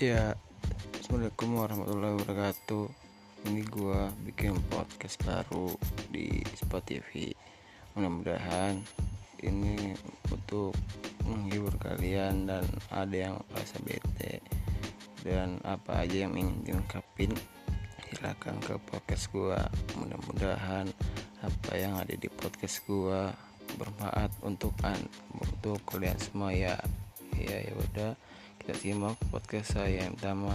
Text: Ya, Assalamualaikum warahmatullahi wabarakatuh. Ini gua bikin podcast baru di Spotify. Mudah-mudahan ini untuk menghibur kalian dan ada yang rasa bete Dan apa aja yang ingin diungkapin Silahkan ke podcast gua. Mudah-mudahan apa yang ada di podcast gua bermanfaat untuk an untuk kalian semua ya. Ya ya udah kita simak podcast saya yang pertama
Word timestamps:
Ya, 0.00 0.32
Assalamualaikum 0.96 1.60
warahmatullahi 1.60 2.16
wabarakatuh. 2.16 2.88
Ini 3.44 3.68
gua 3.68 4.08
bikin 4.24 4.56
podcast 4.72 5.20
baru 5.28 5.76
di 6.08 6.40
Spotify. 6.56 7.28
Mudah-mudahan 7.92 8.80
ini 9.44 9.92
untuk 10.32 10.72
menghibur 11.28 11.76
kalian 11.76 12.48
dan 12.48 12.64
ada 12.88 13.12
yang 13.12 13.36
rasa 13.52 13.76
bete 13.84 14.40
Dan 15.20 15.60
apa 15.68 16.08
aja 16.08 16.24
yang 16.24 16.32
ingin 16.32 16.64
diungkapin 16.64 17.36
Silahkan 18.08 18.56
ke 18.64 18.80
podcast 18.88 19.28
gua. 19.36 19.68
Mudah-mudahan 20.00 20.88
apa 21.44 21.72
yang 21.76 22.00
ada 22.00 22.16
di 22.16 22.32
podcast 22.32 22.88
gua 22.88 23.36
bermanfaat 23.76 24.32
untuk 24.48 24.72
an 24.80 24.96
untuk 25.36 25.76
kalian 25.84 26.16
semua 26.16 26.56
ya. 26.56 26.80
Ya 27.36 27.68
ya 27.68 27.76
udah 27.76 28.16
kita 28.70 28.86
simak 28.86 29.18
podcast 29.34 29.74
saya 29.82 30.06
yang 30.06 30.14
pertama 30.14 30.54